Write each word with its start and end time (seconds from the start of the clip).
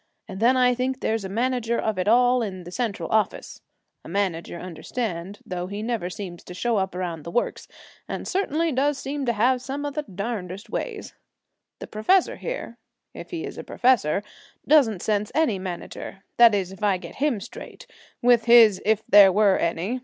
And 0.27 0.39
then 0.39 0.57
I 0.57 0.73
think 0.73 0.99
there's 1.01 1.23
a 1.23 1.29
manager 1.29 1.77
of 1.77 1.99
it 1.99 2.07
all 2.07 2.41
in 2.41 2.63
the 2.63 2.71
central 2.71 3.07
office 3.11 3.61
a 4.03 4.09
manager, 4.09 4.57
understand, 4.59 5.37
though 5.45 5.67
he 5.67 5.83
never 5.83 6.09
seems 6.09 6.43
to 6.45 6.55
show 6.55 6.77
up 6.77 6.95
around 6.95 7.21
the 7.23 7.29
works, 7.29 7.67
and 8.09 8.27
certainly 8.27 8.71
does 8.71 8.97
seem 8.97 9.27
to 9.27 9.33
have 9.33 9.61
some 9.61 9.85
of 9.85 9.93
the 9.93 10.01
darnedest 10.01 10.71
ways. 10.71 11.13
The 11.77 11.85
professor 11.85 12.37
here 12.37 12.79
if 13.13 13.29
he 13.29 13.43
is 13.45 13.59
a 13.59 13.63
professor 13.63 14.23
doesn't 14.67 15.03
sense 15.03 15.31
any 15.35 15.59
manager; 15.59 16.23
that 16.37 16.55
is, 16.55 16.71
if 16.71 16.81
I 16.81 16.97
get 16.97 17.17
him 17.17 17.39
straight, 17.39 17.85
with 18.23 18.45
his 18.45 18.81
"if 18.83 19.05
there 19.05 19.31
were 19.31 19.57
any." 19.57 19.99